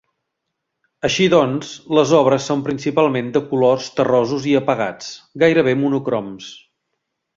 Així 1.09 1.25
doncs, 1.33 1.73
les 1.97 2.13
obres 2.19 2.47
són 2.51 2.63
principalment 2.69 3.29
de 3.35 3.43
colors 3.51 3.91
terrosos 3.99 4.49
i 4.55 4.57
apagats, 4.61 5.13
gairebé 5.45 5.77
monocroms. 5.83 6.49